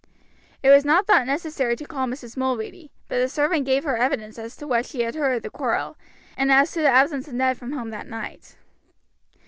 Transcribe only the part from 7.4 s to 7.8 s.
from